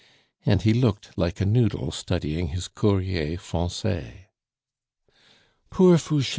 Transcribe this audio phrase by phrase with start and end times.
[0.47, 4.29] And he looked like a noodle studying his Courrier Francais.
[5.69, 6.29] "Poor Fouche!"